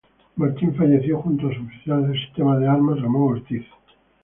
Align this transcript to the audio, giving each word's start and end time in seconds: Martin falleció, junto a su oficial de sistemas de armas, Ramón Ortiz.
Martin 0.35 0.73
falleció, 0.73 1.21
junto 1.21 1.47
a 1.47 1.53
su 1.53 1.61
oficial 1.61 2.07
de 2.11 2.17
sistemas 2.17 2.59
de 2.59 2.67
armas, 2.67 2.99
Ramón 2.99 3.33
Ortiz. 3.37 3.67